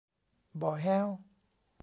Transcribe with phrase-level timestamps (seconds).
[0.61, 1.07] บ่อแฮ้ว